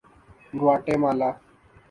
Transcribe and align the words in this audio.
گواٹے 0.59 0.93
مالا 1.01 1.29